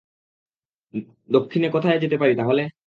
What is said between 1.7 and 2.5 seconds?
কোথায় যেতে পারি